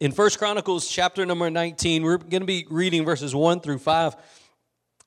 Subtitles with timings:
[0.00, 4.16] in First Chronicles chapter number 19, we're going to be reading verses 1 through 5.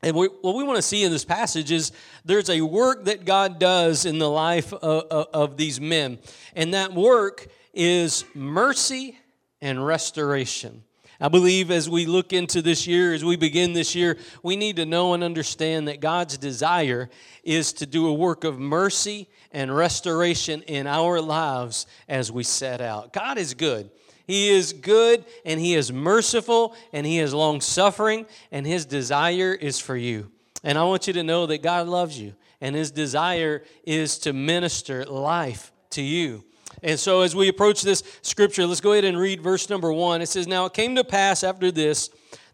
[0.04, 1.92] And we, what we want to see in this passage is
[2.24, 6.19] there's a work that God does in the life of, of, of these men.
[6.56, 9.18] And that work is mercy
[9.61, 10.84] and restoration.
[11.20, 14.75] I believe as we look into this year, as we begin this year, we need
[14.75, 17.10] to know and understand that God's desire
[17.44, 22.80] is to do a work of mercy and restoration in our lives as we set
[22.80, 23.12] out.
[23.14, 23.89] God is good.
[24.25, 29.54] He is good and He is merciful and He is long suffering, and His desire
[29.54, 30.31] is for you.
[30.64, 34.34] And I want you to know that God loves you, and His desire is to
[34.34, 36.45] minister life to you.
[36.81, 40.22] And so, as we approach this scripture, let's go ahead and read verse number one.
[40.22, 42.09] It says, Now it came to pass after this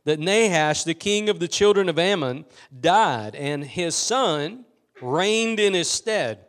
[0.06, 2.46] that Nahash, the king of the children of Ammon,
[2.80, 4.66] died, and his son
[5.02, 6.40] reigned in his stead.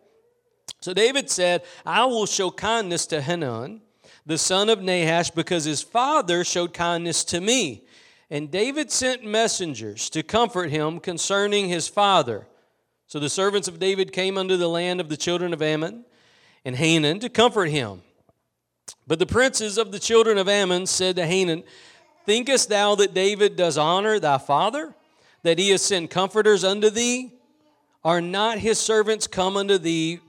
[0.81, 3.83] So David said, I will show kindness to Hanun,
[4.31, 7.83] the son of Nahash, because his father showed kindness to me.
[8.31, 12.47] And David sent messengers to comfort him concerning his father.
[13.09, 16.05] So the servants of David came unto the land of the children of Ammon
[16.65, 18.03] and Hanun to comfort him.
[19.05, 21.65] But the princes of the children of Ammon said to Hanun,
[22.25, 24.95] Thinkest thou that David does honor thy father,
[25.43, 27.33] that he has sent comforters unto thee?
[28.05, 30.21] Are not his servants come unto thee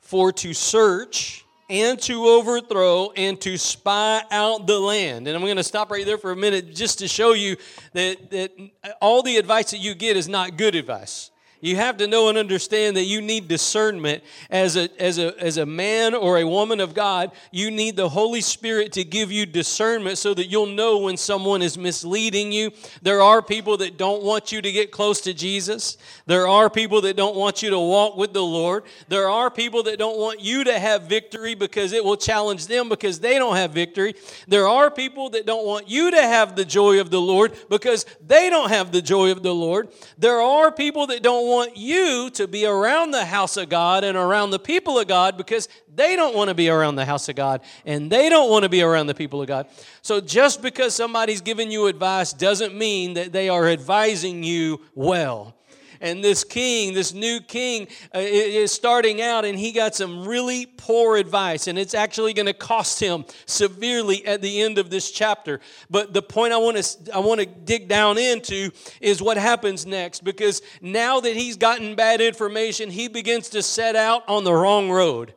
[0.00, 5.26] for to search and to overthrow and to spy out the land?
[5.26, 7.56] And I'm going to stop right there for a minute just to show you
[7.92, 8.52] that, that
[9.00, 11.30] all the advice that you get is not good advice.
[11.60, 15.56] You have to know and understand that you need discernment as a, as, a, as
[15.56, 17.32] a man or a woman of God.
[17.50, 21.62] You need the Holy Spirit to give you discernment so that you'll know when someone
[21.62, 22.72] is misleading you.
[23.02, 25.96] There are people that don't want you to get close to Jesus.
[26.26, 28.84] There are people that don't want you to walk with the Lord.
[29.08, 32.88] There are people that don't want you to have victory because it will challenge them
[32.88, 34.14] because they don't have victory.
[34.46, 38.04] There are people that don't want you to have the joy of the Lord because
[38.26, 39.88] they don't have the joy of the Lord.
[40.18, 44.16] There are people that don't want you to be around the house of God and
[44.16, 47.36] around the people of God because they don't want to be around the house of
[47.36, 49.66] God and they don't want to be around the people of God.
[50.02, 55.55] So just because somebody's giving you advice doesn't mean that they are advising you well
[56.00, 60.66] and this king, this new king, uh, is starting out, and he got some really
[60.66, 65.10] poor advice, and it's actually going to cost him severely at the end of this
[65.10, 65.60] chapter.
[65.90, 68.70] But the point I want to I want to dig down into
[69.00, 73.96] is what happens next, because now that he's gotten bad information, he begins to set
[73.96, 75.34] out on the wrong road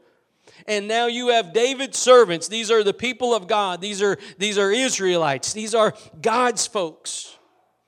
[0.70, 2.48] and now you have David's servants.
[2.48, 3.82] These are the people of God.
[3.82, 5.52] These are these are Israelites.
[5.52, 7.38] These are God's folks.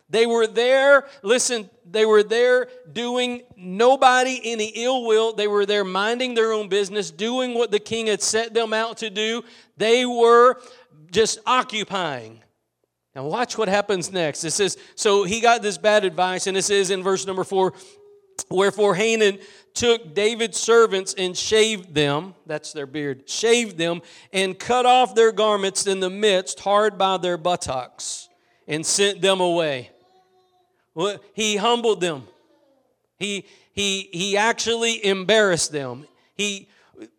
[0.10, 5.34] They were there, listen, they were there doing nobody any ill will.
[5.34, 8.97] They were there minding their own business, doing what the king had set them out
[8.97, 9.44] to do.
[9.78, 10.62] They were
[11.12, 12.41] just occupying.
[13.16, 14.44] Now, watch what happens next.
[14.44, 17.74] It says, So he got this bad advice, and it says in verse number four,
[18.50, 19.38] Wherefore Hanun
[19.74, 24.01] took David's servants and shaved them, that's their beard, shaved them,
[24.34, 28.30] and cut off their garments in the midst, hard by their buttocks,
[28.68, 29.91] and sent them away.
[31.34, 32.28] He humbled them.
[33.18, 36.07] He, he, he actually embarrassed them.
[36.35, 36.68] He,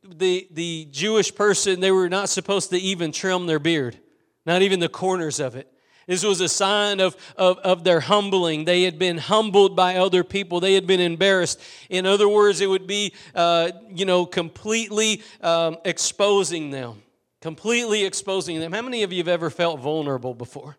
[0.04, 3.96] the, the Jewish person, they were not supposed to even trim their beard,
[4.44, 5.68] not even the corners of it.
[6.06, 8.64] This was a sign of, of, of, their humbling.
[8.64, 10.58] They had been humbled by other people.
[10.58, 11.60] They had been embarrassed.
[11.88, 17.02] In other words, it would be, uh, you know, completely um, exposing them.
[17.40, 18.72] Completely exposing them.
[18.72, 20.76] How many of you have ever felt vulnerable before?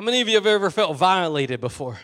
[0.00, 2.00] How many of you have ever felt violated before?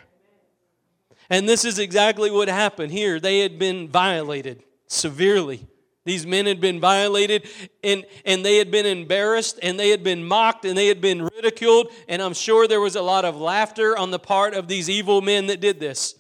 [1.31, 3.19] And this is exactly what happened here.
[3.19, 5.67] They had been violated severely.
[6.05, 7.49] These men had been violated
[7.83, 11.25] and, and they had been embarrassed and they had been mocked and they had been
[11.25, 11.91] ridiculed.
[12.07, 15.23] And I'm sure there was a lot of laughter on the part of these evil
[15.23, 16.17] men that did this.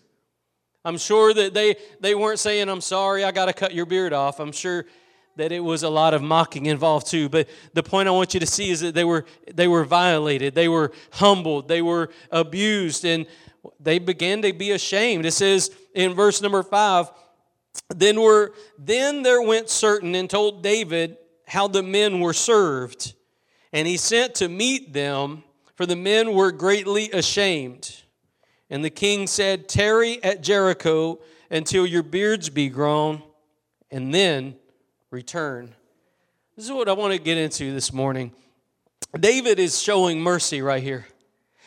[0.82, 4.14] I'm sure that they, they weren't saying, I'm sorry, I got to cut your beard
[4.14, 4.40] off.
[4.40, 4.86] I'm sure
[5.36, 7.28] that it was a lot of mocking involved too.
[7.28, 10.54] But the point i want you to see is that they were they were violated.
[10.54, 11.68] They were humbled.
[11.68, 13.04] They were abused.
[13.04, 13.26] And
[13.78, 15.26] they began to be ashamed.
[15.26, 17.10] It says in verse number 5
[17.88, 23.14] then were then there went certain and told david how the men were served.
[23.72, 25.44] And he sent to meet them
[25.74, 28.02] for the men were greatly ashamed.
[28.70, 33.22] And the king said tarry at jericho until your beards be grown
[33.90, 34.56] and then
[35.16, 35.74] return.
[36.56, 38.32] This is what I want to get into this morning.
[39.18, 41.06] David is showing mercy right here.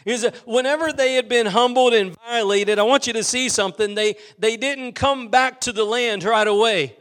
[0.06, 3.96] Is whenever they had been humbled and violated, I want you to see something.
[3.96, 6.96] They they didn't come back to the land right away.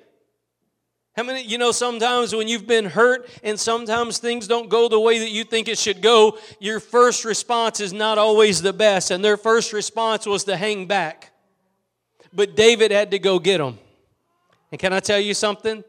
[1.15, 4.99] How many, you know, sometimes when you've been hurt and sometimes things don't go the
[4.99, 9.11] way that you think it should go, your first response is not always the best.
[9.11, 11.31] And their first response was to hang back.
[12.33, 13.79] But David had to go get them.
[14.71, 15.85] And can I tell you something?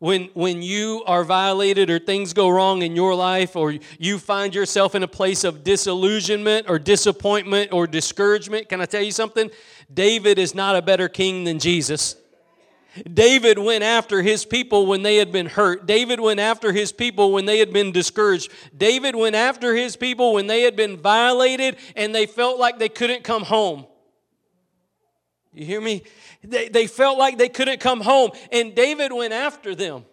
[0.00, 4.54] When, when you are violated or things go wrong in your life or you find
[4.54, 9.50] yourself in a place of disillusionment or disappointment or discouragement, can I tell you something?
[9.92, 12.16] David is not a better king than Jesus.
[13.12, 15.86] David went after his people when they had been hurt.
[15.86, 18.50] David went after his people when they had been discouraged.
[18.74, 22.88] David went after his people when they had been violated and they felt like they
[22.88, 23.84] couldn't come home.
[25.52, 26.04] You hear me?
[26.44, 30.04] They, they felt like they couldn't come home, and David went after them.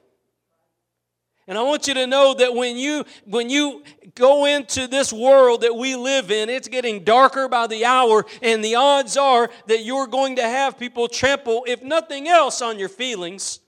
[1.49, 3.81] And I want you to know that when you when you
[4.15, 8.63] go into this world that we live in, it's getting darker by the hour, and
[8.63, 12.89] the odds are that you're going to have people trample, if nothing else, on your
[12.89, 13.61] feelings.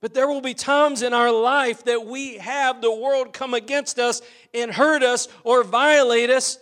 [0.00, 3.98] But there will be times in our life that we have the world come against
[3.98, 4.22] us
[4.54, 6.58] and hurt us or violate us.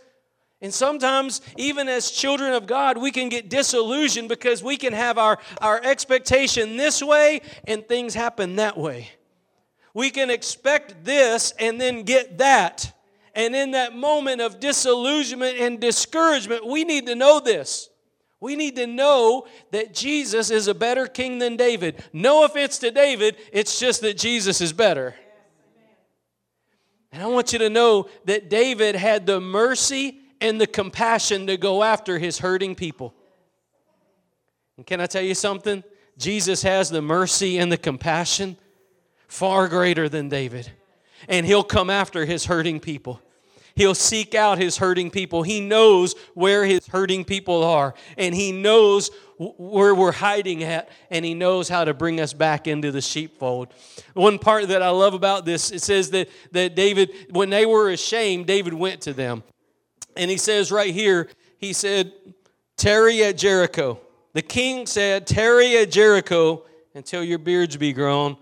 [0.64, 5.18] And sometimes, even as children of God, we can get disillusioned because we can have
[5.18, 9.10] our, our expectation this way and things happen that way.
[9.92, 12.96] We can expect this and then get that.
[13.34, 17.90] And in that moment of disillusionment and discouragement, we need to know this.
[18.40, 22.02] We need to know that Jesus is a better king than David.
[22.14, 25.14] No offense to David, it's just that Jesus is better.
[27.12, 31.56] And I want you to know that David had the mercy and the compassion to
[31.56, 33.14] go after his hurting people.
[34.76, 35.82] And can I tell you something?
[36.18, 38.58] Jesus has the mercy and the compassion
[39.26, 40.70] far greater than David.
[41.28, 43.22] And he'll come after his hurting people.
[43.74, 45.42] He'll seek out his hurting people.
[45.42, 51.24] He knows where his hurting people are, and he knows where we're hiding at, and
[51.24, 53.68] he knows how to bring us back into the sheepfold.
[54.12, 57.90] One part that I love about this, it says that, that David, when they were
[57.90, 59.42] ashamed, David went to them.
[60.16, 61.28] And he says right here,
[61.58, 62.12] he said,
[62.76, 64.00] Tarry at Jericho.
[64.32, 66.64] The king said, Tarry at Jericho
[66.94, 68.36] until your beards be grown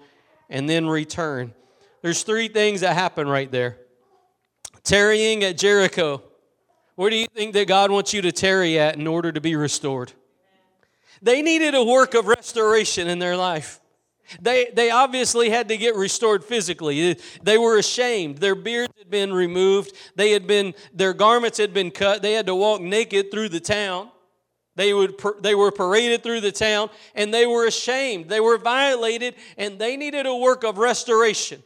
[0.49, 1.55] and then return.
[2.03, 3.79] There's three things that happen right there.
[4.85, 6.23] Tarrying at Jericho.
[6.97, 9.57] Where do you think that God wants you to tarry at in order to be
[9.57, 10.13] restored?
[11.23, 13.81] They needed a work of restoration in their life.
[14.41, 17.19] They, they obviously had to get restored physically.
[17.43, 18.39] They were ashamed.
[18.39, 19.93] Their beards had been removed.
[20.17, 22.23] They had been, their garments had been cut.
[22.23, 24.11] They had to walk naked through the town.
[24.75, 28.29] They, would, they were paraded through the town and they were ashamed.
[28.29, 31.63] They were violated and they needed a work of restoration.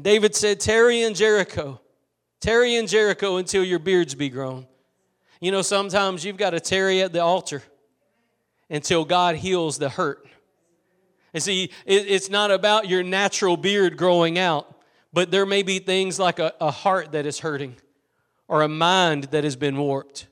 [0.00, 1.80] David said, Tarry in Jericho.
[2.40, 4.66] Tarry in Jericho until your beards be grown.
[5.40, 7.62] You know, sometimes you've got to tarry at the altar
[8.68, 10.26] until God heals the hurt.
[11.36, 14.74] And see, it's not about your natural beard growing out,
[15.12, 17.76] but there may be things like a, a heart that is hurting
[18.48, 20.28] or a mind that has been warped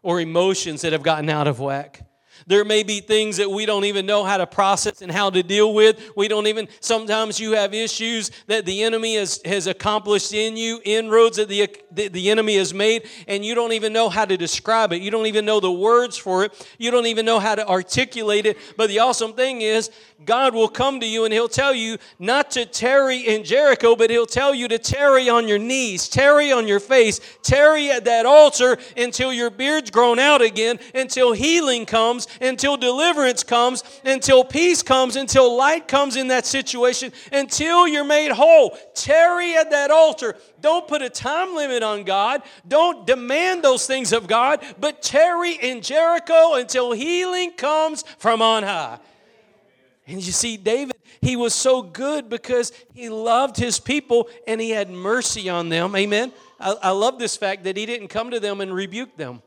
[0.00, 2.03] or emotions that have gotten out of whack.
[2.46, 5.42] There may be things that we don't even know how to process and how to
[5.42, 6.12] deal with.
[6.16, 10.80] We don't even, sometimes you have issues that the enemy has, has accomplished in you,
[10.84, 14.36] inroads that the, the, the enemy has made, and you don't even know how to
[14.36, 15.00] describe it.
[15.00, 16.68] You don't even know the words for it.
[16.78, 18.58] You don't even know how to articulate it.
[18.76, 19.90] But the awesome thing is,
[20.24, 24.10] God will come to you and He'll tell you not to tarry in Jericho, but
[24.10, 28.26] He'll tell you to tarry on your knees, tarry on your face, tarry at that
[28.26, 34.82] altar until your beard's grown out again, until healing comes, until deliverance comes, until peace
[34.82, 38.76] comes, until light comes in that situation, until you're made whole.
[38.94, 40.36] Tarry at that altar.
[40.60, 42.42] Don't put a time limit on God.
[42.66, 48.62] Don't demand those things of God, but tarry in Jericho until healing comes from on
[48.62, 48.98] high.
[50.06, 54.70] And you see, David, he was so good because he loved his people and he
[54.70, 55.96] had mercy on them.
[55.96, 56.32] Amen.
[56.60, 59.42] I, I, love this fact that he didn't come to them and rebuke them.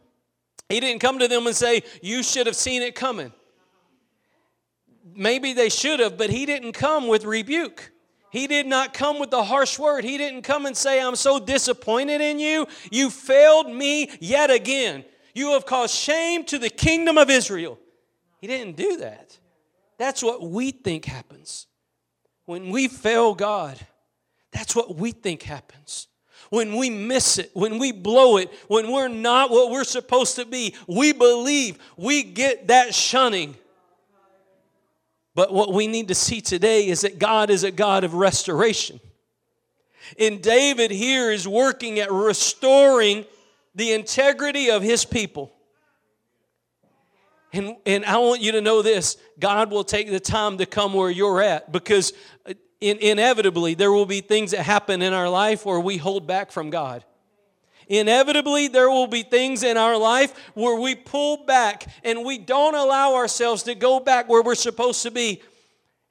[0.70, 3.32] He didn't come to them and say, You should have seen it coming.
[5.16, 7.92] Maybe they should have, but he didn't come with rebuke.
[8.30, 10.04] He did not come with the harsh word.
[10.04, 12.68] He didn't come and say, I'm so disappointed in you.
[12.92, 15.06] You failed me yet again.
[15.34, 17.80] You have caused shame to the kingdom of Israel.
[18.42, 19.38] He didn't do that.
[19.98, 21.68] That's what we think happens.
[22.46, 23.80] When we fail God,
[24.52, 26.08] that's what we think happens.
[26.50, 30.46] When we miss it, when we blow it, when we're not what we're supposed to
[30.46, 33.56] be, we believe we get that shunning.
[35.36, 39.00] But what we need to see today is that God is a God of restoration.
[40.18, 43.26] And David here is working at restoring
[43.76, 45.54] the integrity of his people.
[47.54, 50.94] And, and I want you to know this God will take the time to come
[50.94, 52.14] where you're at because
[52.82, 56.52] in, inevitably there will be things that happen in our life where we hold back
[56.52, 57.04] from God.
[57.90, 62.76] Inevitably, there will be things in our life where we pull back and we don't
[62.76, 65.42] allow ourselves to go back where we're supposed to be.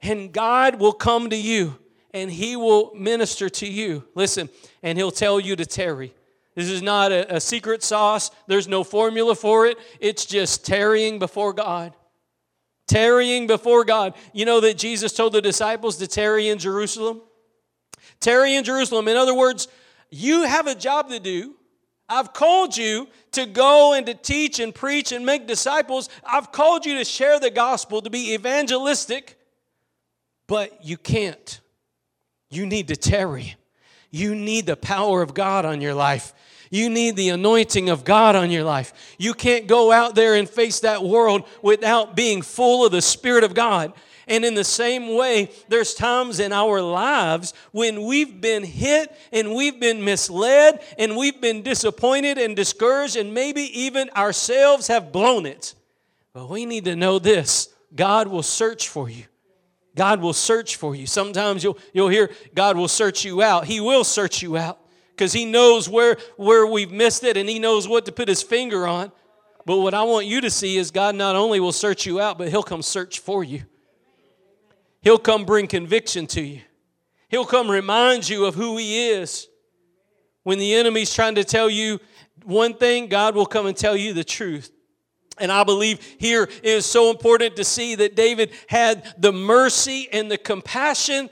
[0.01, 1.77] And God will come to you
[2.13, 4.05] and He will minister to you.
[4.15, 4.49] Listen,
[4.81, 6.13] and He'll tell you to tarry.
[6.55, 9.77] This is not a, a secret sauce, there's no formula for it.
[9.99, 11.93] It's just tarrying before God.
[12.87, 14.13] Tarrying before God.
[14.33, 17.21] You know that Jesus told the disciples to tarry in Jerusalem?
[18.19, 19.07] Tarry in Jerusalem.
[19.07, 19.67] In other words,
[20.09, 21.55] you have a job to do.
[22.09, 26.09] I've called you to go and to teach and preach and make disciples.
[26.23, 29.37] I've called you to share the gospel, to be evangelistic,
[30.47, 31.59] but you can't.
[32.49, 33.55] You need to tarry.
[34.09, 36.33] You need the power of God on your life.
[36.69, 39.15] You need the anointing of God on your life.
[39.17, 43.43] You can't go out there and face that world without being full of the Spirit
[43.43, 43.93] of God.
[44.27, 49.55] And in the same way, there's times in our lives when we've been hit and
[49.55, 55.45] we've been misled and we've been disappointed and discouraged, and maybe even ourselves have blown
[55.45, 55.75] it.
[56.33, 59.23] But we need to know this God will search for you.
[59.95, 61.07] God will search for you.
[61.07, 63.65] Sometimes you'll, you'll hear God will search you out.
[63.65, 64.79] He will search you out
[65.17, 68.43] because He knows where, where we've missed it and He knows what to put His
[68.43, 69.11] finger on.
[69.65, 72.37] But what I want you to see is God not only will search you out,
[72.37, 73.63] but He'll come search for you.
[75.01, 76.61] He'll come bring conviction to you.
[77.29, 79.47] He'll come remind you of who He is.
[80.43, 81.99] When the enemy's trying to tell you
[82.43, 84.71] one thing, God will come and tell you the truth.
[85.39, 90.07] And I believe here it is so important to see that David had the mercy
[90.11, 91.29] and the compassion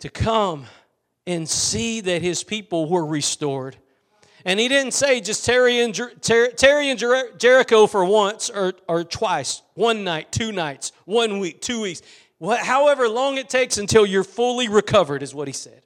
[0.00, 0.66] to come
[1.26, 3.76] and see that his people were restored.
[4.44, 8.74] And he didn't say just tarry in, Jer- tarry in Jer- Jericho for once or,
[8.88, 12.02] or twice, one night, two nights, one week, two weeks
[12.40, 15.82] however long it takes until you're fully recovered, is what he said.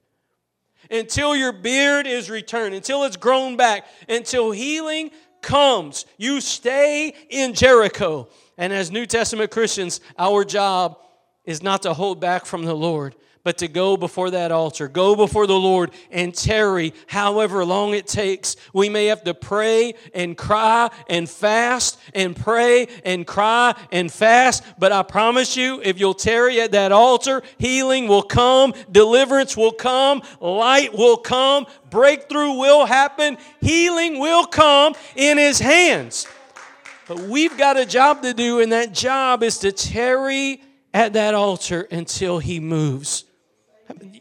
[0.90, 6.04] Until your beard is returned, until it's grown back, until healing comes.
[6.18, 8.28] You stay in Jericho.
[8.59, 10.99] And as New Testament Christians, our job
[11.44, 15.16] is not to hold back from the Lord, but to go before that altar, go
[15.16, 18.56] before the Lord and tarry however long it takes.
[18.75, 24.62] We may have to pray and cry and fast and pray and cry and fast,
[24.78, 29.73] but I promise you, if you'll tarry at that altar, healing will come, deliverance will
[29.73, 36.26] come, light will come, breakthrough will happen, healing will come in His hands.
[37.09, 41.35] But we've got a job to do, and that job is to tarry at that
[41.35, 43.25] altar until He moves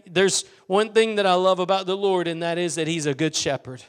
[0.10, 3.14] there's one thing that I love about the Lord, and that is that He's a
[3.14, 3.84] good shepherd.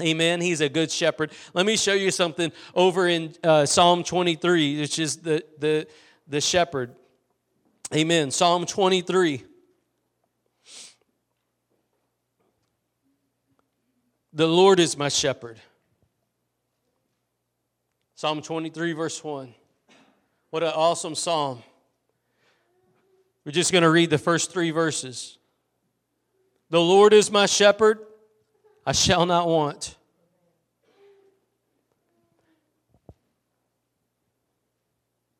[0.00, 0.40] Amen.
[0.40, 1.30] He's a good shepherd.
[1.52, 5.86] Let me show you something over in uh, Psalm 23, which is the, the,
[6.26, 6.96] the shepherd.
[7.94, 8.32] Amen.
[8.32, 9.44] Psalm 23.
[14.32, 15.60] The Lord is my shepherd.
[18.16, 19.54] Psalm 23, verse 1.
[20.50, 21.62] What an awesome psalm.
[23.44, 25.38] We're just going to read the first three verses.
[26.70, 27.98] The Lord is my shepherd,
[28.86, 29.96] I shall not want.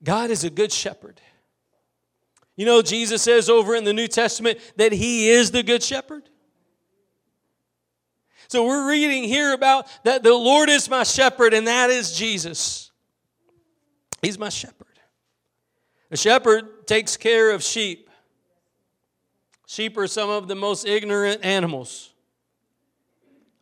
[0.02, 1.20] God is a good shepherd.
[2.56, 6.22] You know, Jesus says over in the New Testament that He is the good shepherd.
[8.48, 12.92] So we're reading here about that the Lord is my shepherd, and that is Jesus.
[14.20, 14.86] He's my shepherd.
[16.10, 18.10] A shepherd takes care of sheep.
[19.66, 22.12] Sheep are some of the most ignorant animals.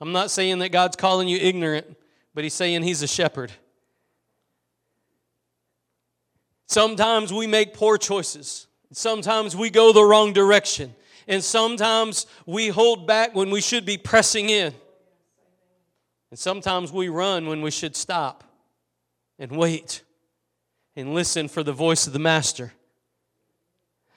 [0.00, 1.96] I'm not saying that God's calling you ignorant,
[2.34, 3.52] but He's saying He's a shepherd.
[6.66, 8.66] Sometimes we make poor choices.
[8.92, 10.94] Sometimes we go the wrong direction.
[11.28, 14.74] And sometimes we hold back when we should be pressing in.
[16.30, 18.42] And sometimes we run when we should stop
[19.38, 20.02] and wait
[20.94, 22.72] and listen for the voice of the Master.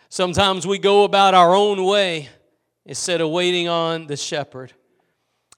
[0.09, 2.29] Sometimes we go about our own way
[2.85, 4.73] instead of waiting on the shepherd.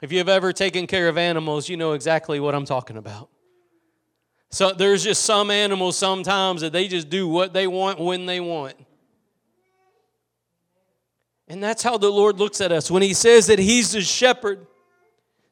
[0.01, 3.29] If you have ever taken care of animals, you know exactly what I'm talking about.
[4.49, 8.39] So there's just some animals sometimes that they just do what they want when they
[8.39, 8.75] want.
[11.47, 12.91] And that's how the Lord looks at us.
[12.91, 14.65] When He says that He's the shepherd,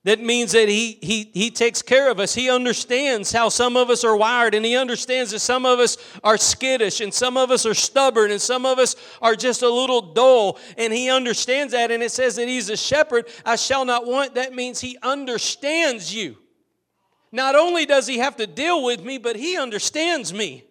[0.06, 2.36] that means that he, he, he takes care of us.
[2.36, 5.98] He understands how some of us are wired, and He understands that some of us
[6.24, 9.70] are skittish, and some of us are stubborn, and some of us are just a
[9.70, 10.60] little dull.
[10.78, 11.90] And He understands that.
[11.90, 13.28] And it says that He's a shepherd.
[13.44, 14.36] I shall not want.
[14.36, 16.38] That means He understands you.
[17.32, 20.64] not only does he have to deal with me, but he understands me.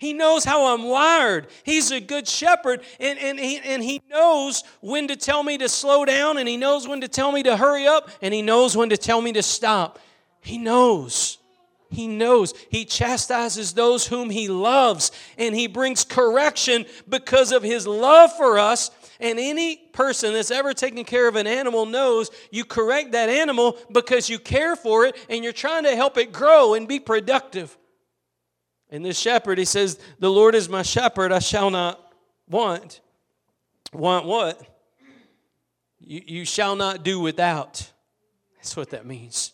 [0.00, 1.48] He knows how I'm wired.
[1.62, 5.68] He's a good shepherd, and, and, he, and he knows when to tell me to
[5.68, 8.74] slow down, and he knows when to tell me to hurry up, and he knows
[8.74, 9.98] when to tell me to stop.
[10.40, 11.36] He knows.
[11.90, 12.54] He knows.
[12.70, 18.58] He chastises those whom he loves, and he brings correction because of his love for
[18.58, 18.90] us.
[19.20, 23.76] And any person that's ever taken care of an animal knows you correct that animal
[23.92, 27.76] because you care for it and you're trying to help it grow and be productive.
[28.90, 32.12] And this shepherd, he says, The Lord is my shepherd, I shall not
[32.48, 33.00] want.
[33.92, 34.60] Want what?
[36.00, 37.90] You, you shall not do without.
[38.56, 39.52] That's what that means.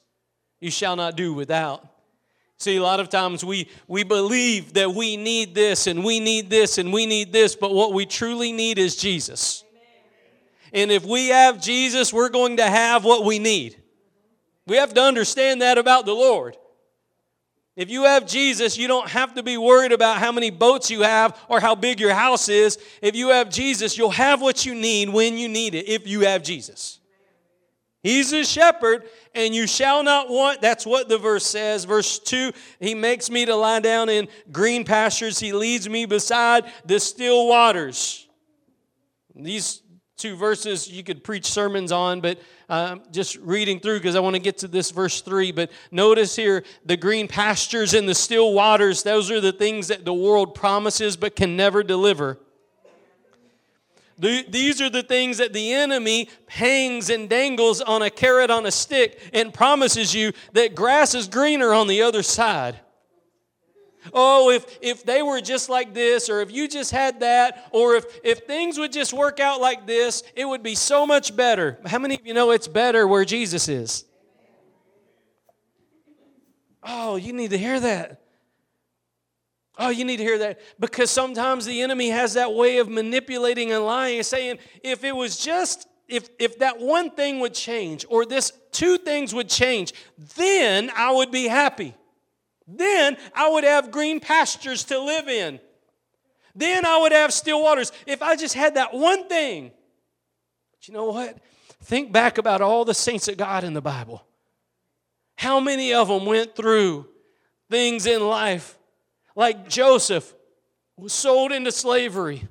[0.60, 1.86] You shall not do without.
[2.58, 6.48] See, a lot of times we, we believe that we need this and we need
[6.48, 9.62] this and we need this, but what we truly need is Jesus.
[10.72, 13.76] And if we have Jesus, we're going to have what we need.
[14.66, 16.56] We have to understand that about the Lord.
[17.76, 21.02] If you have Jesus, you don't have to be worried about how many boats you
[21.02, 22.78] have or how big your house is.
[23.02, 26.20] If you have Jesus, you'll have what you need when you need it, if you
[26.22, 27.00] have Jesus.
[28.02, 29.02] He's a shepherd,
[29.34, 30.62] and you shall not want.
[30.62, 31.84] That's what the verse says.
[31.84, 36.64] Verse 2 He makes me to lie down in green pastures, He leads me beside
[36.84, 38.26] the still waters.
[39.34, 39.82] These
[40.16, 44.34] two verses you could preach sermons on, but uh, just reading through because I want
[44.34, 45.52] to get to this verse 3.
[45.52, 50.04] But notice here the green pastures and the still waters, those are the things that
[50.04, 52.38] the world promises but can never deliver.
[54.18, 58.70] These are the things that the enemy hangs and dangles on a carrot on a
[58.70, 62.80] stick and promises you that grass is greener on the other side.
[64.12, 67.96] Oh, if, if they were just like this, or if you just had that, or
[67.96, 71.78] if, if things would just work out like this, it would be so much better.
[71.86, 74.04] How many of you know it's better where Jesus is?
[76.82, 78.20] Oh, you need to hear that.
[79.78, 83.72] Oh, you need to hear that because sometimes the enemy has that way of manipulating
[83.72, 88.06] and lying and saying, if it was just, if, if that one thing would change
[88.08, 89.92] or this two things would change,
[90.36, 91.94] then I would be happy.
[92.66, 95.60] Then I would have green pastures to live in.
[96.54, 97.92] Then I would have still waters.
[98.06, 99.70] If I just had that one thing.
[100.72, 101.38] But you know what?
[101.82, 104.26] Think back about all the saints of God in the Bible.
[105.36, 107.06] How many of them went through
[107.70, 108.78] things in life
[109.36, 110.34] like Joseph
[110.96, 112.48] was sold into slavery?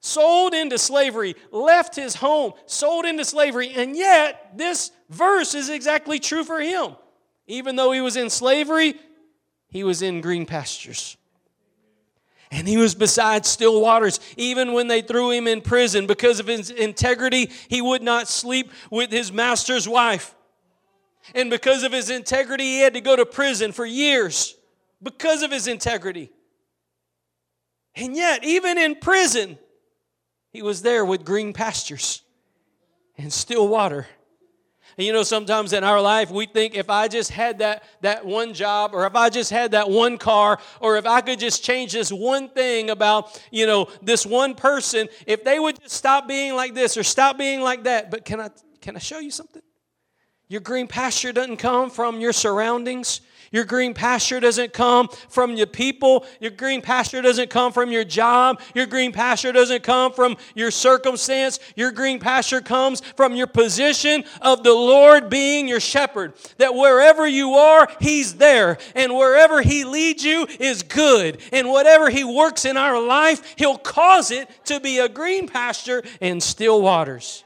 [0.00, 6.20] Sold into slavery, left his home, sold into slavery, and yet this verse is exactly
[6.20, 6.94] true for him.
[7.46, 8.94] Even though he was in slavery,
[9.68, 11.16] he was in green pastures.
[12.50, 14.20] And he was beside still waters.
[14.36, 18.70] Even when they threw him in prison because of his integrity, he would not sleep
[18.90, 20.34] with his master's wife.
[21.34, 24.54] And because of his integrity, he had to go to prison for years
[25.02, 26.30] because of his integrity.
[27.96, 29.58] And yet, even in prison,
[30.52, 32.22] he was there with green pastures
[33.18, 34.06] and still water.
[34.98, 38.24] And you know, sometimes in our life, we think if I just had that, that
[38.24, 41.62] one job, or if I just had that one car, or if I could just
[41.62, 46.26] change this one thing about, you know, this one person, if they would just stop
[46.26, 48.10] being like this or stop being like that.
[48.10, 48.48] But can I,
[48.80, 49.62] can I show you something?
[50.48, 53.20] Your green pasture doesn't come from your surroundings.
[53.56, 56.26] Your green pasture doesn't come from your people.
[56.40, 58.60] Your green pasture doesn't come from your job.
[58.74, 61.58] Your green pasture doesn't come from your circumstance.
[61.74, 66.34] Your green pasture comes from your position of the Lord being your shepherd.
[66.58, 68.76] That wherever you are, He's there.
[68.94, 71.40] And wherever He leads you is good.
[71.50, 76.02] And whatever He works in our life, He'll cause it to be a green pasture
[76.20, 77.42] and still waters.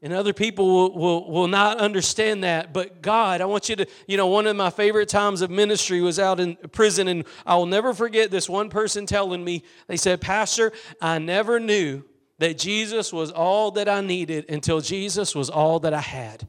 [0.00, 2.72] And other people will, will, will not understand that.
[2.72, 6.00] But God, I want you to, you know, one of my favorite times of ministry
[6.00, 9.96] was out in prison, and I will never forget this one person telling me, they
[9.96, 12.04] said, Pastor, I never knew
[12.38, 16.46] that Jesus was all that I needed until Jesus was all that I had.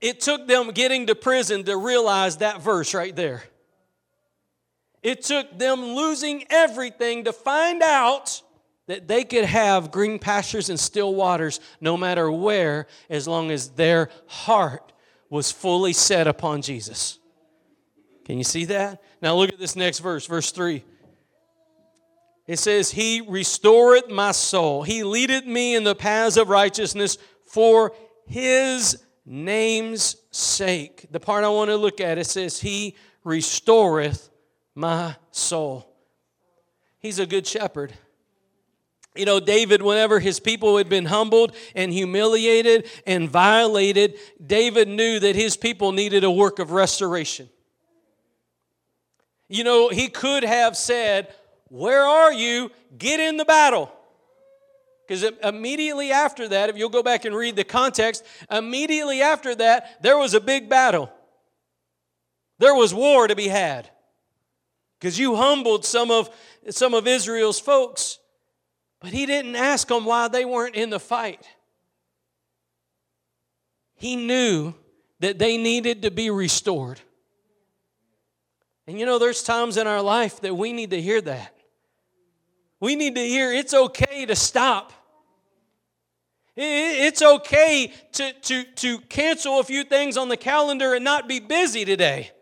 [0.00, 3.44] It took them getting to prison to realize that verse right there.
[5.02, 8.42] It took them losing everything to find out
[8.88, 13.68] that they could have green pastures and still waters no matter where, as long as
[13.68, 14.92] their heart
[15.30, 17.18] was fully set upon Jesus.
[18.24, 19.02] Can you see that?
[19.22, 20.82] Now look at this next verse, verse 3.
[22.46, 24.82] It says, He restoreth my soul.
[24.82, 27.92] He leadeth me in the paths of righteousness for
[28.26, 31.06] His name's sake.
[31.10, 34.30] The part I want to look at, it says, He restoreth
[34.74, 35.94] my soul.
[37.00, 37.92] He's a good shepherd.
[39.18, 45.18] You know, David, whenever his people had been humbled and humiliated and violated, David knew
[45.18, 47.48] that his people needed a work of restoration.
[49.48, 51.34] You know, he could have said,
[51.66, 52.70] Where are you?
[52.96, 53.90] Get in the battle.
[55.06, 60.00] Because immediately after that, if you'll go back and read the context, immediately after that,
[60.00, 61.10] there was a big battle.
[62.60, 63.90] There was war to be had.
[65.00, 66.30] Because you humbled some of,
[66.70, 68.17] some of Israel's folks.
[69.00, 71.46] But he didn't ask them why they weren't in the fight.
[73.94, 74.74] He knew
[75.20, 77.00] that they needed to be restored.
[78.86, 81.54] And you know, there's times in our life that we need to hear that.
[82.80, 84.92] We need to hear it's okay to stop.
[86.56, 91.38] It's okay to, to, to cancel a few things on the calendar and not be
[91.38, 92.32] busy today.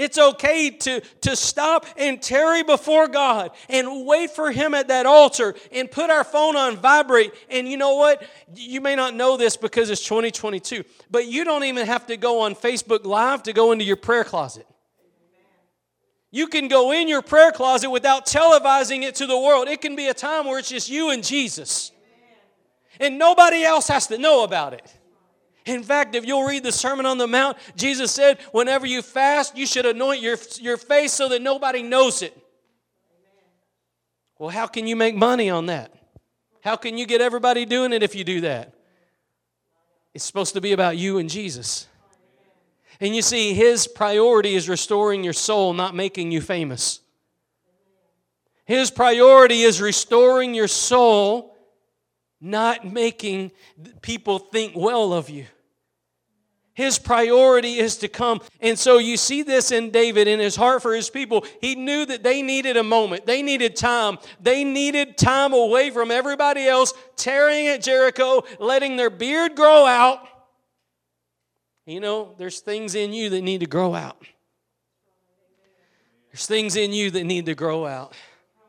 [0.00, 5.04] It's okay to, to stop and tarry before God and wait for Him at that
[5.04, 7.34] altar and put our phone on vibrate.
[7.50, 8.26] And you know what?
[8.54, 12.40] You may not know this because it's 2022, but you don't even have to go
[12.40, 14.66] on Facebook Live to go into your prayer closet.
[16.30, 19.68] You can go in your prayer closet without televising it to the world.
[19.68, 21.92] It can be a time where it's just you and Jesus.
[22.98, 24.96] And nobody else has to know about it.
[25.70, 29.56] In fact, if you'll read the Sermon on the Mount, Jesus said, whenever you fast,
[29.56, 32.36] you should anoint your, your face so that nobody knows it.
[34.36, 35.92] Well, how can you make money on that?
[36.62, 38.74] How can you get everybody doing it if you do that?
[40.12, 41.86] It's supposed to be about you and Jesus.
[42.98, 46.98] And you see, his priority is restoring your soul, not making you famous.
[48.64, 51.50] His priority is restoring your soul
[52.40, 53.52] not making
[54.00, 55.44] people think well of you.
[56.80, 58.40] His priority is to come.
[58.58, 61.44] And so you see this in David in his heart for his people.
[61.60, 64.16] He knew that they needed a moment, they needed time.
[64.40, 70.26] They needed time away from everybody else, tearing at Jericho, letting their beard grow out.
[71.84, 74.16] You know, there's things in you that need to grow out.
[76.32, 78.14] There's things in you that need to grow out.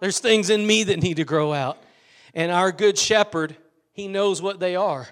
[0.02, 1.78] There's things in me that need to grow out.
[2.34, 3.56] And our good shepherd,
[3.94, 5.08] he knows what they are.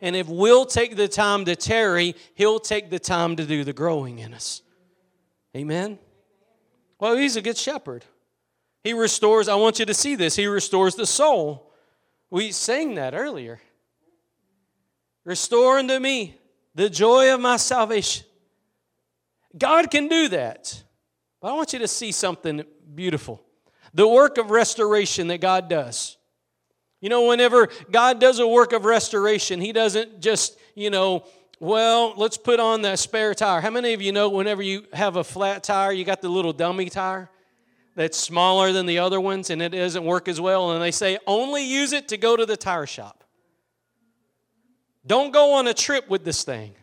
[0.00, 3.72] And if we'll take the time to tarry, he'll take the time to do the
[3.72, 4.62] growing in us.
[5.56, 5.98] Amen?
[6.98, 8.04] Well, he's a good shepherd.
[8.82, 11.72] He restores, I want you to see this, he restores the soul.
[12.30, 13.60] We sang that earlier.
[15.24, 16.38] Restore unto me
[16.74, 18.24] the joy of my salvation.
[19.56, 20.82] God can do that.
[21.40, 23.42] But I want you to see something beautiful.
[23.92, 26.16] The work of restoration that God does.
[27.00, 31.24] You know, whenever God does a work of restoration, He doesn't just, you know,
[31.58, 33.60] well, let's put on that spare tire.
[33.60, 36.52] How many of you know whenever you have a flat tire, you got the little
[36.52, 37.30] dummy tire
[37.96, 40.72] that's smaller than the other ones and it doesn't work as well?
[40.72, 43.24] And they say only use it to go to the tire shop.
[45.06, 46.74] Don't go on a trip with this thing.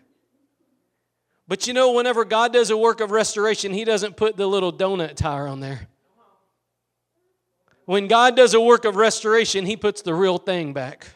[1.47, 4.73] But you know, whenever God does a work of restoration, He doesn't put the little
[4.73, 5.87] donut tire on there.
[7.87, 11.07] When God does a work of restoration, He puts the real thing back.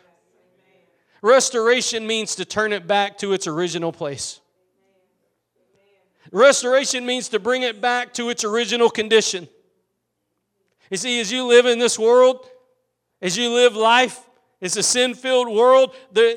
[1.22, 4.40] Restoration means to turn it back to its original place.
[6.32, 9.50] Restoration means to bring it back to its original condition.
[10.90, 12.48] You see, as you live in this world,
[13.22, 14.26] as you live life,
[14.62, 15.94] it's a sin filled world.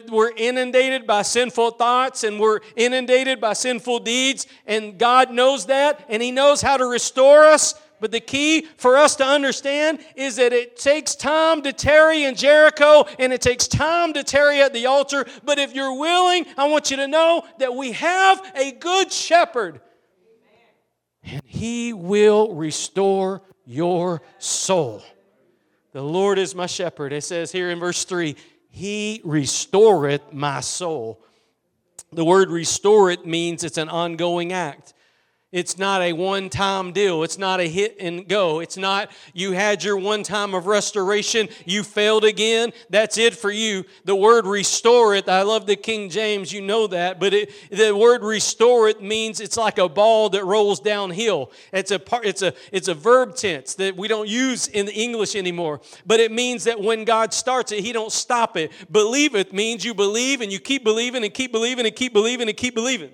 [0.08, 4.48] We're inundated by sinful thoughts and we're inundated by sinful deeds.
[4.66, 8.98] And God knows that and He knows how to restore us but the key for
[8.98, 13.66] us to understand is that it takes time to tarry in Jericho and it takes
[13.66, 15.24] time to tarry at the altar.
[15.42, 19.80] But if you're willing, I want you to know that we have a good shepherd.
[21.22, 25.02] And he will restore your soul.
[25.92, 27.14] The Lord is my shepherd.
[27.14, 28.36] It says here in verse 3
[28.68, 31.24] He restoreth my soul.
[32.12, 34.92] The word restore it means it's an ongoing act.
[35.54, 37.22] It's not a one time deal.
[37.22, 38.58] It's not a hit and go.
[38.58, 42.72] It's not you had your one time of restoration, you failed again.
[42.90, 43.84] That's it for you.
[44.04, 47.96] The word restore it, I love the King James, you know that, but it, the
[47.96, 51.52] word restore it means it's like a ball that rolls downhill.
[51.72, 54.92] It's a, part, it's, a, it's a verb tense that we don't use in the
[54.92, 58.72] English anymore, but it means that when God starts it, He don't stop it.
[58.90, 62.48] Believe it means you believe and you keep believing and keep believing and keep believing
[62.48, 63.12] and keep believing.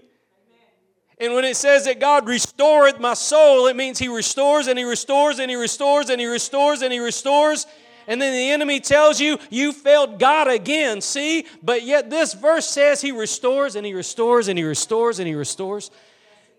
[1.21, 4.85] And when it says that God restoreth my soul, it means He restores and He
[4.85, 7.67] restores and He restores and He restores and He restores.
[8.09, 11.03] And then the enemy tells you, you failed God again.
[11.03, 11.45] See?
[11.63, 15.35] But yet this verse says He restores and He restores and He restores and He
[15.35, 15.91] restores.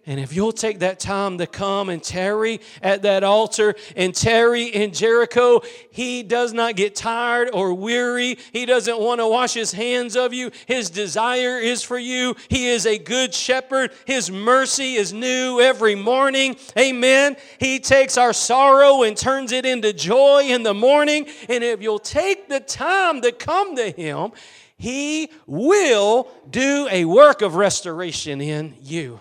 [0.07, 4.63] And if you'll take that time to come and tarry at that altar and tarry
[4.63, 5.61] in Jericho,
[5.91, 8.39] he does not get tired or weary.
[8.51, 10.49] He doesn't want to wash his hands of you.
[10.65, 12.35] His desire is for you.
[12.49, 13.91] He is a good shepherd.
[14.05, 16.55] His mercy is new every morning.
[16.75, 17.37] Amen.
[17.59, 21.27] He takes our sorrow and turns it into joy in the morning.
[21.47, 24.31] And if you'll take the time to come to him,
[24.77, 29.19] he will do a work of restoration in you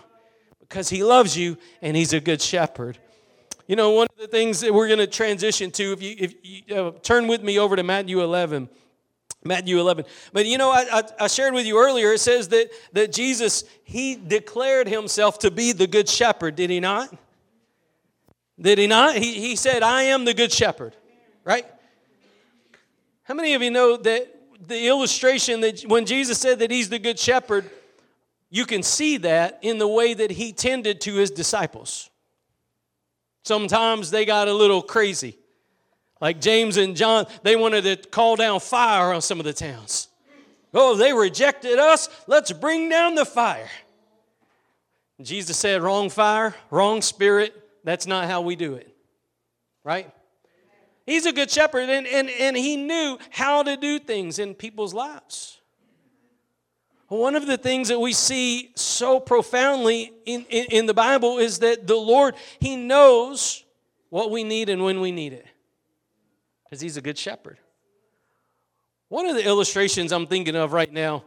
[0.71, 2.97] because he loves you and he's a good shepherd.
[3.67, 6.35] You know, one of the things that we're going to transition to, if you, if
[6.43, 8.69] you uh, turn with me over to Matthew 11.
[9.43, 10.05] Matthew 11.
[10.31, 13.65] But you know, I, I, I, shared with you earlier, it says that, that Jesus,
[13.83, 17.13] he declared himself to be the good shepherd, did he not?
[18.59, 19.17] Did he not?
[19.17, 20.95] He, he said, I am the good shepherd,
[21.43, 21.65] right?
[23.23, 24.27] How many of you know that
[24.67, 27.69] the illustration that when Jesus said that he's the good shepherd,
[28.51, 32.09] you can see that in the way that he tended to his disciples.
[33.43, 35.37] Sometimes they got a little crazy.
[36.19, 40.09] Like James and John, they wanted to call down fire on some of the towns.
[40.73, 42.09] Oh, they rejected us.
[42.27, 43.69] Let's bring down the fire.
[45.21, 47.55] Jesus said, wrong fire, wrong spirit.
[47.83, 48.93] That's not how we do it.
[49.83, 50.11] Right?
[51.05, 54.93] He's a good shepherd, and, and, and he knew how to do things in people's
[54.93, 55.60] lives.
[57.11, 61.59] One of the things that we see so profoundly in, in, in, the Bible is
[61.59, 63.65] that the Lord, He knows
[64.09, 65.45] what we need and when we need it.
[66.63, 67.57] Because He's a good shepherd.
[69.09, 71.25] One of the illustrations I'm thinking of right now,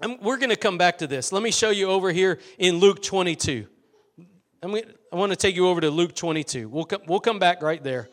[0.00, 1.30] I'm, we're going to come back to this.
[1.30, 3.68] Let me show you over here in Luke 22.
[4.64, 6.68] I'm, I want to take you over to Luke 22.
[6.68, 8.08] We'll come, we'll come back right there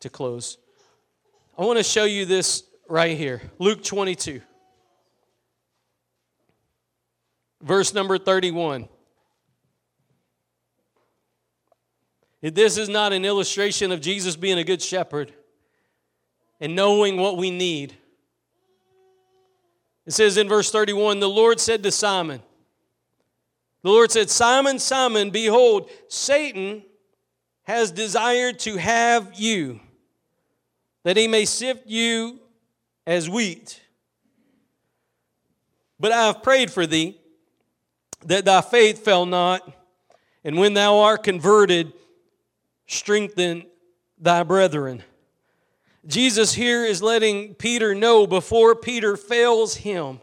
[0.00, 0.58] to close.
[1.56, 4.40] I want to show you this right here Luke 22.
[7.66, 8.88] Verse number 31.
[12.40, 15.32] This is not an illustration of Jesus being a good shepherd
[16.60, 17.96] and knowing what we need.
[20.06, 22.40] It says in verse 31 the Lord said to Simon,
[23.82, 26.84] The Lord said, Simon, Simon, behold, Satan
[27.64, 29.80] has desired to have you,
[31.02, 32.38] that he may sift you
[33.08, 33.82] as wheat.
[35.98, 37.18] But I have prayed for thee
[38.26, 39.62] that thy faith fail not,
[40.44, 41.92] and when thou art converted,
[42.86, 43.64] strengthen
[44.18, 45.02] thy brethren.
[46.06, 50.20] Jesus here is letting Peter know before Peter fails him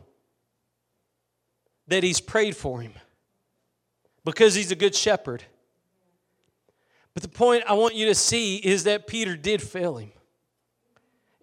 [1.88, 2.94] that he's prayed for him
[4.24, 5.44] because he's a good shepherd.
[7.14, 10.12] But the point I want you to see is that Peter did fail him.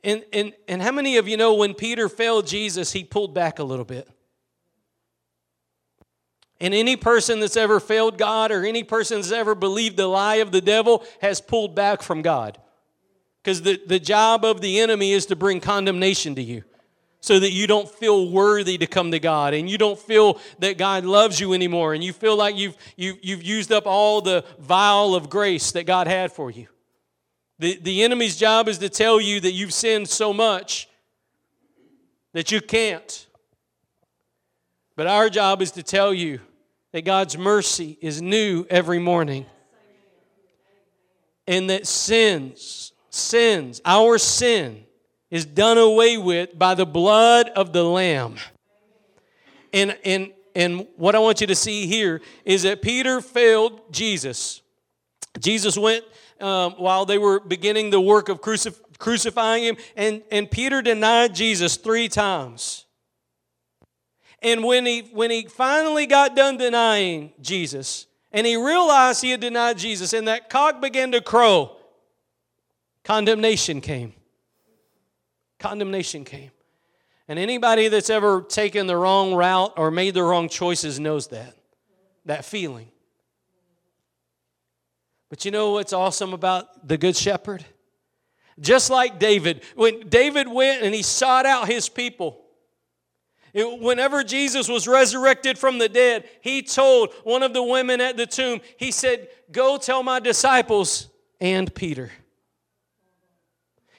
[0.03, 3.59] And, and, and how many of you know when Peter failed Jesus, he pulled back
[3.59, 4.09] a little bit?
[6.61, 10.37] And any person that's ever failed God or any person that's ever believed the lie
[10.37, 12.59] of the devil has pulled back from God.
[13.42, 16.64] Because the, the job of the enemy is to bring condemnation to you
[17.20, 20.77] so that you don't feel worthy to come to God and you don't feel that
[20.79, 24.44] God loves you anymore and you feel like you've, you, you've used up all the
[24.59, 26.66] vial of grace that God had for you.
[27.59, 30.88] The, the enemy's job is to tell you that you've sinned so much
[32.33, 33.27] that you can't.
[34.96, 36.40] But our job is to tell you
[36.92, 39.46] that God's mercy is new every morning.
[41.46, 44.85] And that sins, sins, our sin
[45.31, 48.37] is done away with by the blood of the Lamb.
[49.72, 54.62] And, and, and what I want you to see here is that Peter failed Jesus.
[55.38, 56.05] Jesus went
[56.40, 61.35] um, while they were beginning the work of crucif- crucifying him, and, and Peter denied
[61.35, 62.87] Jesus three times.
[64.42, 69.40] And when he, when he finally got done denying Jesus, and he realized he had
[69.40, 71.76] denied Jesus, and that cock began to crow,
[73.05, 74.14] condemnation came.
[75.59, 76.50] Condemnation came.
[77.29, 81.55] And anybody that's ever taken the wrong route or made the wrong choices knows that,
[82.24, 82.88] that feeling.
[85.29, 87.64] But you know what's awesome about the Good Shepherd?
[88.59, 92.39] Just like David, when David went and he sought out his people,
[93.53, 98.17] it, whenever Jesus was resurrected from the dead, he told one of the women at
[98.17, 101.09] the tomb, he said, Go tell my disciples
[101.41, 102.11] and Peter.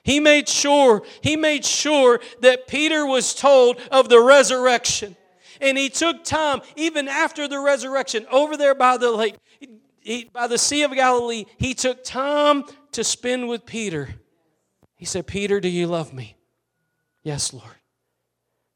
[0.03, 5.15] He made sure, he made sure that Peter was told of the resurrection.
[5.59, 9.35] And he took time, even after the resurrection, over there by the lake,
[9.99, 14.15] he, by the Sea of Galilee, he took time to spend with Peter.
[14.95, 16.35] He said, Peter, do you love me?
[17.21, 17.80] Yes, Lord.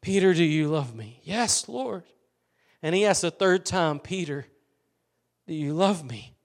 [0.05, 1.19] Peter, do you love me?
[1.23, 2.03] Yes, Lord.
[2.83, 4.45] And he asked a third time, Peter,
[5.47, 6.35] Do you love me?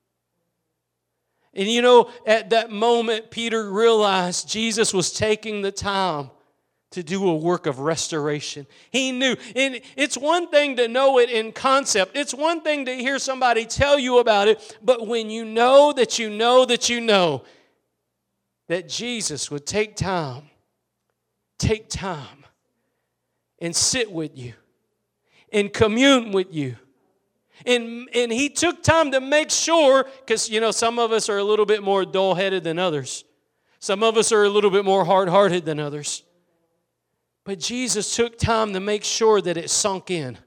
[1.52, 6.30] And you know, at that moment, Peter realized Jesus was taking the time
[6.92, 8.66] to do a work of restoration.
[8.90, 9.36] He knew.
[9.54, 13.66] And it's one thing to know it in concept, it's one thing to hear somebody
[13.66, 17.44] tell you about it, but when you know that you know that you know
[18.68, 20.44] that Jesus would take time,
[21.58, 22.39] take time
[23.60, 24.54] and sit with you
[25.52, 26.76] and commune with you.
[27.66, 31.38] And, and he took time to make sure, because, you know, some of us are
[31.38, 33.24] a little bit more dull headed than others.
[33.80, 36.22] Some of us are a little bit more hard hearted than others.
[37.44, 40.38] But Jesus took time to make sure that it sunk in.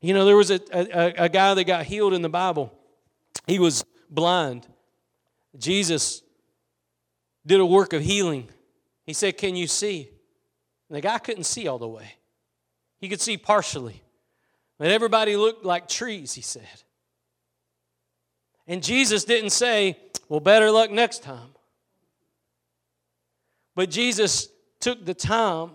[0.00, 2.72] You know, there was a, a, a guy that got healed in the Bible,
[3.46, 4.66] he was blind.
[5.56, 6.22] Jesus
[7.46, 8.48] did a work of healing.
[9.06, 10.10] He said, Can you see?
[10.88, 12.14] And the guy couldn't see all the way,
[12.98, 14.02] he could see partially.
[14.78, 16.62] But everybody looked like trees, he said.
[18.68, 19.98] And Jesus didn't say,
[20.28, 21.48] Well, better luck next time.
[23.74, 24.48] But Jesus
[24.78, 25.70] took the time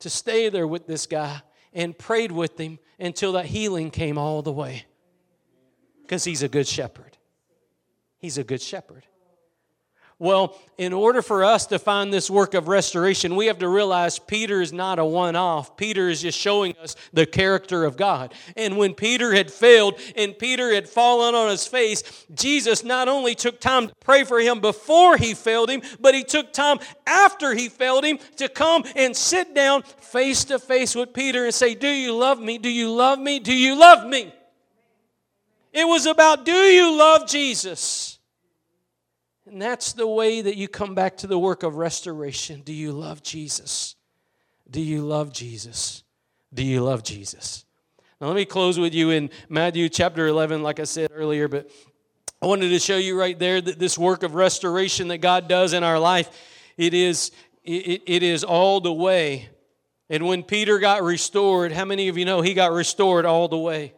[0.00, 1.42] to stay there with this guy
[1.72, 4.84] and prayed with him until that healing came all the way.
[6.02, 7.16] Because he's a good shepherd.
[8.18, 9.04] He's a good shepherd.
[10.18, 14.18] Well, in order for us to find this work of restoration, we have to realize
[14.18, 15.76] Peter is not a one off.
[15.76, 18.32] Peter is just showing us the character of God.
[18.56, 22.02] And when Peter had failed and Peter had fallen on his face,
[22.34, 26.24] Jesus not only took time to pray for him before he failed him, but he
[26.24, 31.12] took time after he failed him to come and sit down face to face with
[31.12, 32.56] Peter and say, Do you love me?
[32.56, 33.38] Do you love me?
[33.38, 34.32] Do you love me?
[35.74, 38.05] It was about, Do you love Jesus?
[39.46, 42.62] And that's the way that you come back to the work of restoration.
[42.62, 43.94] Do you love Jesus?
[44.68, 46.02] Do you love Jesus?
[46.52, 47.64] Do you love Jesus?
[48.20, 51.70] Now, let me close with you in Matthew chapter 11, like I said earlier, but
[52.42, 55.74] I wanted to show you right there that this work of restoration that God does
[55.74, 56.28] in our life,
[56.76, 57.30] it is,
[57.62, 59.48] it, it is all the way.
[60.10, 63.58] And when Peter got restored, how many of you know he got restored all the
[63.58, 63.94] way?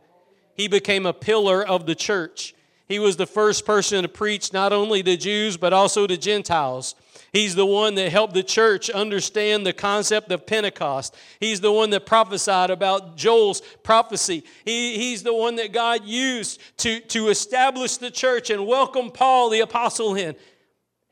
[0.54, 2.54] He became a pillar of the church.
[2.88, 6.94] He was the first person to preach not only to Jews, but also to Gentiles.
[7.35, 11.14] He's the one that helped the church understand the concept of Pentecost.
[11.38, 14.42] He's the one that prophesied about Joel's prophecy.
[14.64, 19.51] He, he's the one that God used to, to establish the church and welcome Paul
[19.51, 20.35] the apostle in.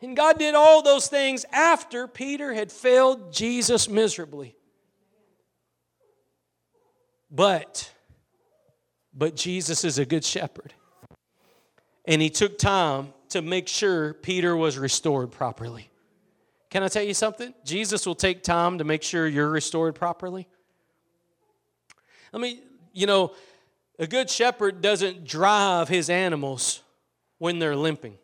[0.01, 4.57] And God did all those things after Peter had failed Jesus miserably.
[7.31, 7.93] But,
[9.13, 10.73] but Jesus is a good shepherd
[12.07, 15.91] and he took time to make sure Peter was restored properly.
[16.71, 17.55] Can I tell you something?
[17.65, 20.47] Jesus will take time to make sure you're restored properly.
[22.33, 22.61] I mean,
[22.93, 23.33] you know,
[23.99, 26.83] a good shepherd doesn't drive his animals
[27.39, 28.19] when they're limping.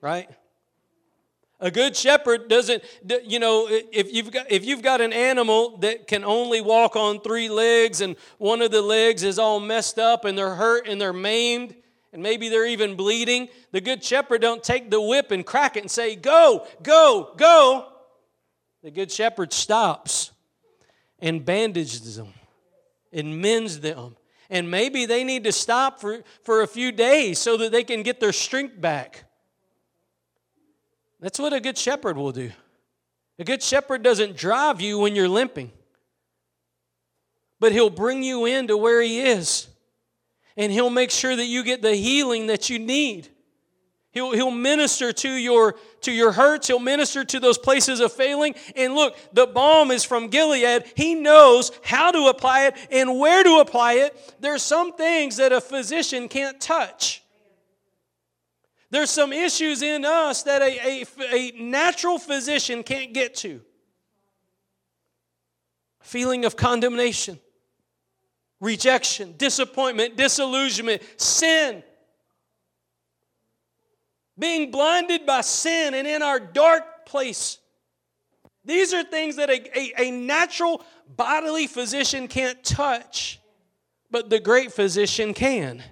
[0.00, 0.28] Right?
[1.60, 2.84] A good shepherd doesn't,
[3.24, 7.20] you know, if you've got if you've got an animal that can only walk on
[7.20, 11.00] three legs and one of the legs is all messed up and they're hurt and
[11.00, 11.74] they're maimed
[12.12, 15.80] and maybe they're even bleeding, the good shepherd don't take the whip and crack it
[15.80, 17.92] and say, "Go, go, go."
[18.84, 20.30] The good shepherd stops
[21.18, 22.32] and bandages them
[23.12, 24.16] and mends them.
[24.50, 28.02] And maybe they need to stop for, for a few days so that they can
[28.02, 29.24] get their strength back.
[31.20, 32.52] That's what a good shepherd will do.
[33.38, 35.70] A good shepherd doesn't drive you when you're limping,
[37.60, 39.68] but he'll bring you into where he is.
[40.56, 43.28] And he'll make sure that you get the healing that you need.
[44.10, 46.66] He'll, he'll minister to your, to your hurts.
[46.66, 48.56] He'll minister to those places of failing.
[48.74, 50.84] And look, the balm is from Gilead.
[50.96, 54.36] He knows how to apply it and where to apply it.
[54.40, 57.22] There's some things that a physician can't touch.
[58.90, 63.60] There's some issues in us that a, a, a natural physician can't get to.
[66.00, 67.38] Feeling of condemnation,
[68.60, 71.82] rejection, disappointment, disillusionment, sin.
[74.38, 77.58] Being blinded by sin and in our dark place.
[78.64, 80.82] These are things that a, a, a natural
[81.14, 83.40] bodily physician can't touch,
[84.10, 85.82] but the great physician can.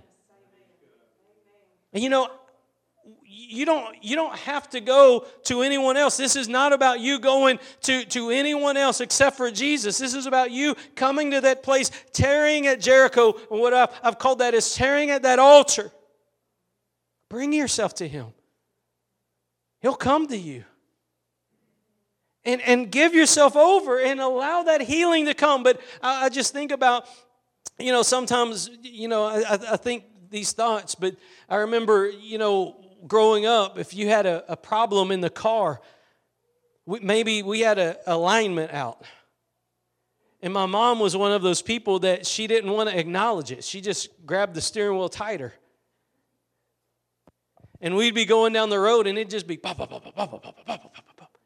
[1.92, 2.30] And you know,
[3.48, 6.16] you don't you don't have to go to anyone else.
[6.16, 9.98] This is not about you going to to anyone else except for jesus.
[9.98, 14.40] This is about you coming to that place tearing at jericho what I've, I've called
[14.40, 15.90] that is tearing at that altar.
[17.28, 18.26] Bring yourself to him.
[19.80, 20.64] He'll come to you.
[22.44, 25.62] And and give yourself over and allow that healing to come.
[25.62, 27.08] But i, I just think about
[27.78, 31.16] you know, sometimes, you know, I, I think these thoughts, but
[31.48, 32.76] I remember, you know,
[33.06, 35.80] growing up, if you had a, a problem in the car,
[36.84, 39.04] we, maybe we had a alignment out.
[40.42, 43.64] And my mom was one of those people that she didn't want to acknowledge it.
[43.64, 45.52] She just grabbed the steering wheel tighter.
[47.80, 50.14] And we'd be going down the road and it'd just be pop, pop, pop, pop,
[50.14, 51.38] pop, pop, pop, pop, pop, pop.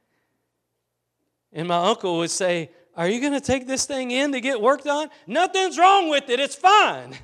[1.52, 4.60] And my uncle would say, Are you going to take this thing in to get
[4.60, 5.08] worked on?
[5.26, 7.16] Nothing's wrong with it, it's fine.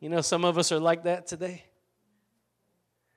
[0.00, 1.64] You know, some of us are like that today.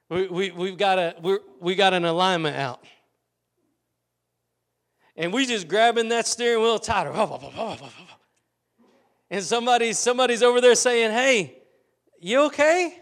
[0.09, 2.83] We, we, we've got a, we we got an alignment out.
[5.15, 7.11] And we just grabbing that steering wheel tighter.
[9.29, 11.57] And somebody, somebody's over there saying, Hey,
[12.19, 12.99] you okay?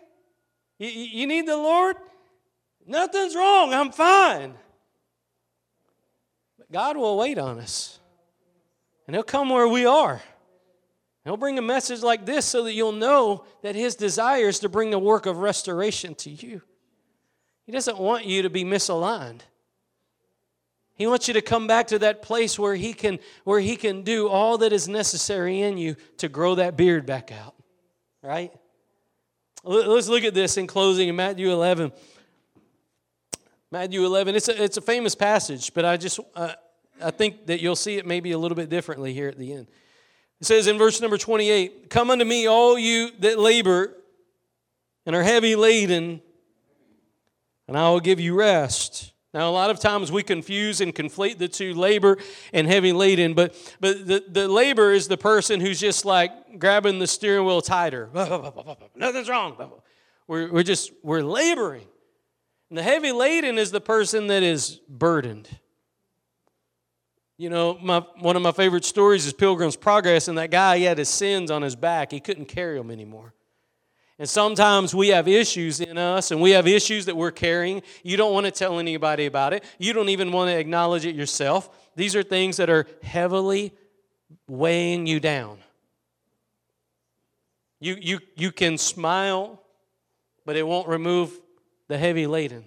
[0.78, 1.96] You, you need the Lord?
[2.86, 3.74] Nothing's wrong.
[3.74, 4.54] I'm fine.
[6.58, 8.00] But God will wait on us.
[9.08, 10.22] And He'll come where we are.
[11.24, 14.70] He'll bring a message like this so that you'll know that His desire is to
[14.70, 16.62] bring the work of restoration to you.
[17.66, 19.42] He doesn't want you to be misaligned.
[20.96, 24.04] He wants you to come back to that place where he can where he can
[24.04, 27.56] do all that is necessary in you to grow that beard back out.
[28.22, 28.54] Right?
[29.64, 31.92] Let's look at this in closing in Matthew 11.
[33.72, 34.36] Matthew 11.
[34.36, 36.54] It's a, it's a famous passage, but I just uh,
[37.02, 39.68] I think that you'll see it maybe a little bit differently here at the end.
[40.42, 43.96] It says in verse number 28, "Come unto me, all you that labor
[45.06, 46.22] and are heavy laden,
[47.68, 51.38] and I will give you rest." Now, a lot of times we confuse and conflate
[51.38, 52.18] the two labor
[52.52, 57.00] and heavy laden, but, but the, the labor is the person who's just like grabbing
[57.00, 58.10] the steering wheel tighter.
[58.96, 59.72] Nothing's wrong.
[60.28, 61.88] We're, we're just, we're laboring.
[62.70, 65.48] And the heavy laden is the person that is burdened.
[67.42, 70.84] You know, my, one of my favorite stories is Pilgrim's Progress, and that guy, he
[70.84, 72.12] had his sins on his back.
[72.12, 73.34] He couldn't carry them anymore.
[74.20, 77.82] And sometimes we have issues in us and we have issues that we're carrying.
[78.04, 79.64] You don't want to tell anybody about it.
[79.80, 81.68] You don't even want to acknowledge it yourself.
[81.96, 83.74] These are things that are heavily
[84.48, 85.58] weighing you down.
[87.80, 89.64] You, you, you can smile,
[90.46, 91.42] but it won't remove
[91.88, 92.66] the heavy laden,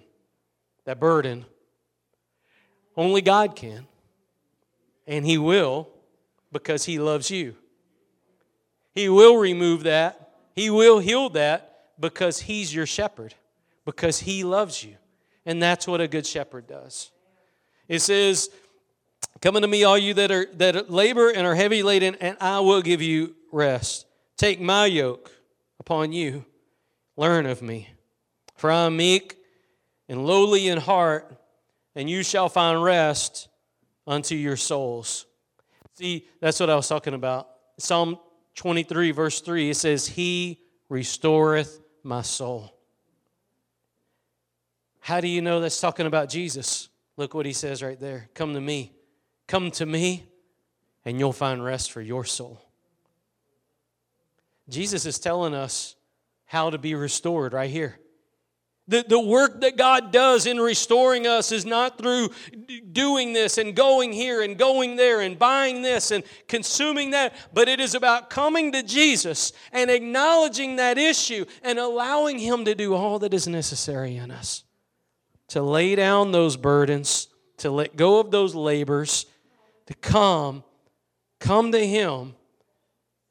[0.83, 1.45] that burden.
[2.97, 3.87] Only God can.
[5.07, 5.89] And He will
[6.51, 7.55] because He loves you.
[8.93, 10.25] He will remove that
[10.55, 13.35] he will heal that because He's your shepherd,
[13.83, 14.95] because He loves you.
[15.45, 17.11] And that's what a good shepherd does.
[17.87, 18.49] It says,
[19.41, 22.61] Come unto me, all you that are that labor and are heavy laden, and I
[22.61, 24.07] will give you rest.
[24.37, 25.29] Take my yoke
[25.79, 26.45] upon you.
[27.17, 27.89] Learn of me.
[28.55, 29.37] For I am meek
[30.07, 31.35] and lowly in heart,
[31.95, 33.49] and you shall find rest
[34.07, 35.25] unto your souls.
[35.93, 37.47] See, that's what I was talking about.
[37.77, 38.19] Psalm
[38.55, 42.75] 23, verse 3, it says, He restoreth my soul.
[44.99, 46.89] How do you know that's talking about Jesus?
[47.17, 48.29] Look what he says right there.
[48.33, 48.91] Come to me.
[49.47, 50.25] Come to me,
[51.05, 52.59] and you'll find rest for your soul.
[54.67, 55.95] Jesus is telling us
[56.45, 57.99] how to be restored right here.
[58.87, 62.29] The, the work that God does in restoring us is not through
[62.91, 67.67] doing this and going here and going there and buying this and consuming that, but
[67.67, 72.93] it is about coming to Jesus and acknowledging that issue and allowing Him to do
[72.93, 74.63] all that is necessary in us.
[75.49, 77.27] To lay down those burdens,
[77.57, 79.25] to let go of those labors,
[79.87, 80.63] to come,
[81.39, 82.35] come to Him.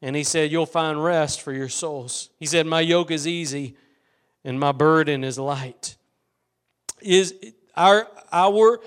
[0.03, 2.31] And He said, You'll find rest for your souls.
[2.41, 3.77] He said, My yoke is easy
[4.45, 5.97] and my burden is light.
[7.01, 7.35] Is
[7.77, 8.81] our our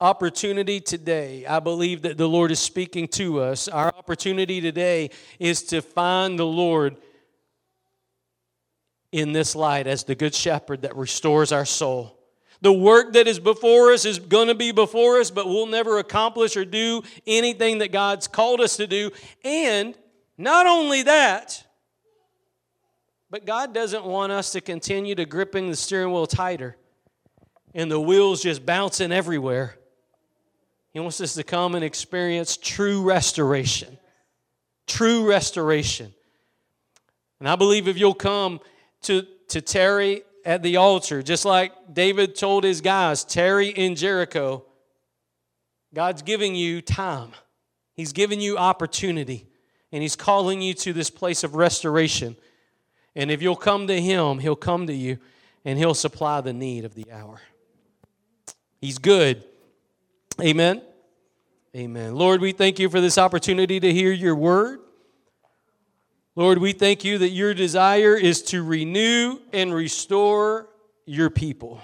[0.00, 3.68] opportunity today, I believe that the Lord is speaking to us.
[3.68, 6.96] Our opportunity today is to find the Lord
[9.12, 12.16] in this light as the good shepherd that restores our soul.
[12.62, 15.98] The work that is before us is going to be before us, but we'll never
[15.98, 19.10] accomplish or do anything that God's called us to do.
[19.44, 19.94] And
[20.38, 21.64] not only that,
[23.30, 26.76] but God doesn't want us to continue to gripping the steering wheel tighter
[27.74, 29.76] and the wheels just bouncing everywhere.
[30.92, 33.96] He wants us to come and experience true restoration.
[34.86, 36.12] True restoration.
[37.38, 38.60] And I believe if you'll come
[39.02, 44.64] to, to tarry at the altar, just like David told his guys, tarry in Jericho,
[45.94, 47.32] God's giving you time.
[47.94, 49.46] He's giving you opportunity.
[49.92, 52.36] And He's calling you to this place of restoration.
[53.20, 55.18] And if you'll come to Him, He'll come to you
[55.66, 57.38] and He'll supply the need of the hour.
[58.80, 59.44] He's good.
[60.40, 60.80] Amen.
[61.76, 62.14] Amen.
[62.14, 64.80] Lord, we thank you for this opportunity to hear your word.
[66.34, 70.70] Lord, we thank you that your desire is to renew and restore
[71.04, 71.82] your people.